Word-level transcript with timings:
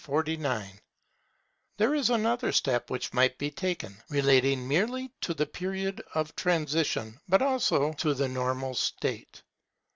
[Flag 0.03 0.11
for 0.11 0.23
the 0.23 0.35
Western 0.35 0.51
Republic] 0.55 0.83
There 1.77 1.93
is 1.93 2.09
another 2.09 2.51
step 2.51 2.89
which 2.89 3.13
might 3.13 3.37
be 3.37 3.51
taken, 3.51 4.01
relating 4.09 4.61
not 4.61 4.67
merely 4.67 5.13
to 5.21 5.35
the 5.35 5.45
period 5.45 6.01
of 6.15 6.35
transition, 6.35 7.19
but 7.29 7.43
also 7.43 7.93
to 7.93 8.15
the 8.15 8.27
normal 8.27 8.73
state. 8.73 9.43